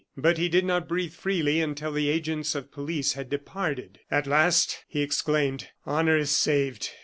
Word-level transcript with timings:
But 0.17 0.39
he 0.39 0.49
did 0.49 0.65
not 0.65 0.87
breathe 0.87 1.13
freely 1.13 1.61
until 1.61 1.91
the 1.91 2.09
agents 2.09 2.55
of 2.55 2.71
police 2.71 3.13
had 3.13 3.29
departed. 3.29 3.99
"At 4.09 4.25
last," 4.25 4.83
he 4.87 5.03
exclaimed, 5.03 5.67
"honor 5.85 6.17
is 6.17 6.31
saved! 6.31 6.89